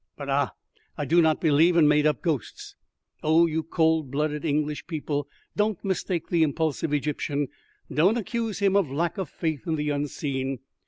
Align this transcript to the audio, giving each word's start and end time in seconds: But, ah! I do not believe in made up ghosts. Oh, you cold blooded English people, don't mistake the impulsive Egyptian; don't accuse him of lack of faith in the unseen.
But, 0.17 0.29
ah! 0.29 0.53
I 0.97 1.05
do 1.05 1.21
not 1.21 1.39
believe 1.39 1.77
in 1.77 1.87
made 1.87 2.07
up 2.07 2.23
ghosts. 2.23 2.75
Oh, 3.21 3.45
you 3.45 3.61
cold 3.61 4.09
blooded 4.09 4.43
English 4.43 4.87
people, 4.87 5.27
don't 5.55 5.85
mistake 5.85 6.29
the 6.29 6.41
impulsive 6.41 6.91
Egyptian; 6.91 7.49
don't 7.93 8.17
accuse 8.17 8.57
him 8.57 8.75
of 8.75 8.89
lack 8.89 9.19
of 9.19 9.29
faith 9.29 9.67
in 9.67 9.75
the 9.75 9.91
unseen. 9.91 10.57